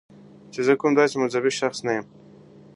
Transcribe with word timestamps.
چې 0.53 0.59
زه 0.67 0.73
کوم 0.79 0.91
داسې 0.99 1.15
مذهبي 1.23 1.51
شخص 1.59 1.79
نه 1.87 1.91
یم 1.97 2.05